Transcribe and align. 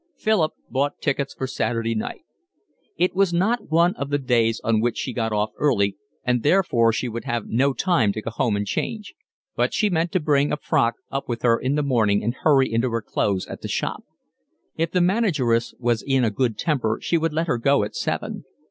Philip 0.17 0.53
bought 0.67 0.99
tickets 0.99 1.35
for 1.35 1.45
Saturday 1.45 1.93
night. 1.93 2.25
It 2.97 3.13
was 3.15 3.31
not 3.31 3.69
one 3.69 3.93
of 3.97 4.09
the 4.09 4.17
days 4.17 4.59
on 4.63 4.81
which 4.81 4.97
she 4.97 5.13
got 5.13 5.31
off 5.31 5.51
early 5.59 5.95
and 6.23 6.41
therefore 6.41 6.91
she 6.91 7.07
would 7.07 7.25
have 7.25 7.45
no 7.45 7.71
time 7.73 8.11
to 8.13 8.21
go 8.23 8.31
home 8.31 8.55
and 8.55 8.65
change; 8.65 9.13
but 9.55 9.75
she 9.75 9.91
meant 9.91 10.11
to 10.13 10.19
bring 10.19 10.51
a 10.51 10.57
frock 10.57 10.95
up 11.11 11.29
with 11.29 11.43
her 11.43 11.55
in 11.59 11.75
the 11.75 11.83
morning 11.83 12.23
and 12.23 12.33
hurry 12.33 12.73
into 12.73 12.89
her 12.89 13.03
clothes 13.03 13.45
at 13.45 13.61
the 13.61 13.67
shop. 13.67 14.03
If 14.75 14.89
the 14.89 15.01
manageress 15.01 15.75
was 15.77 16.01
in 16.01 16.23
a 16.23 16.31
good 16.31 16.57
temper 16.57 16.97
she 16.99 17.19
would 17.19 17.31
let 17.31 17.45
her 17.45 17.59
go 17.59 17.83
at 17.83 17.95
seven. 17.95 18.43